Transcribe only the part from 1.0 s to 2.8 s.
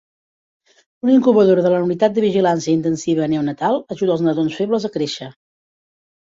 Una incubadora de la unitat de vigilància